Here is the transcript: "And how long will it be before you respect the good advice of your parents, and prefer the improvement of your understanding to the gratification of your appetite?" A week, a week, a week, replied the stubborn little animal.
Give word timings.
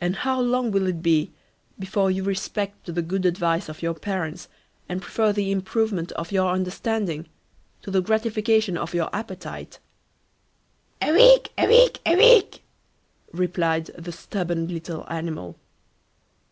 "And 0.00 0.14
how 0.18 0.40
long 0.40 0.70
will 0.70 0.86
it 0.86 1.02
be 1.02 1.32
before 1.76 2.12
you 2.12 2.22
respect 2.22 2.94
the 2.94 3.02
good 3.02 3.26
advice 3.26 3.68
of 3.68 3.82
your 3.82 3.94
parents, 3.94 4.46
and 4.88 5.02
prefer 5.02 5.32
the 5.32 5.50
improvement 5.50 6.12
of 6.12 6.30
your 6.30 6.52
understanding 6.52 7.28
to 7.80 7.90
the 7.90 8.00
gratification 8.00 8.78
of 8.78 8.94
your 8.94 9.10
appetite?" 9.12 9.80
A 11.02 11.10
week, 11.12 11.50
a 11.58 11.66
week, 11.66 11.98
a 12.06 12.14
week, 12.14 12.62
replied 13.32 13.86
the 13.98 14.12
stubborn 14.12 14.68
little 14.68 15.04
animal. 15.10 15.56